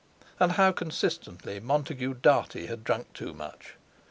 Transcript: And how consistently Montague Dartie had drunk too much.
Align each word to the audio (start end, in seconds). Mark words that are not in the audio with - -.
And 0.39 0.53
how 0.53 0.71
consistently 0.71 1.59
Montague 1.59 2.15
Dartie 2.23 2.65
had 2.65 2.83
drunk 2.83 3.13
too 3.13 3.35
much. 3.35 3.75